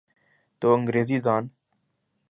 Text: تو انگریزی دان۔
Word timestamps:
تو 0.59 0.67
انگریزی 0.69 1.19
دان۔ 1.25 1.43